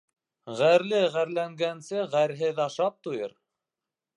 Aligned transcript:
Ғәрле 0.61 1.01
ғәрләнгәнсе, 1.17 2.01
ғәрһеҙ 2.15 2.63
ашап 2.67 2.99
туйыр. 3.09 3.37